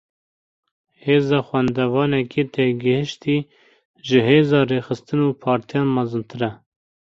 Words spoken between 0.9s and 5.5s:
Hêza xwendevanekî têgihiştî, ji hêza rêxistin û